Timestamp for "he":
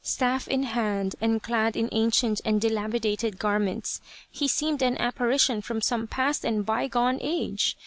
4.31-4.47